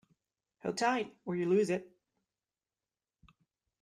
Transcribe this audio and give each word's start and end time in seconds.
Hold 0.63 0.79
tight, 0.79 1.15
or 1.25 1.35
you'll 1.35 1.49
lose 1.49 1.69
it! 1.69 1.91